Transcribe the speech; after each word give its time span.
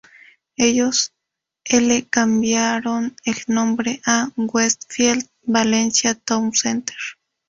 Ellos 0.57 1.13
ele 1.63 2.07
cambiaron 2.07 3.15
el 3.23 3.35
nombre 3.45 4.01
a 4.03 4.31
"Westfield 4.35 5.29
Valencia 5.43 6.15
Town 6.15 6.53
Center". 6.55 6.95